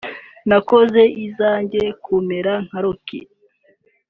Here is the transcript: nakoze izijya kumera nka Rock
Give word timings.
nakoze 0.49 1.01
izijya 1.25 1.85
kumera 2.05 2.53
nka 2.67 2.79
Rock 2.83 3.07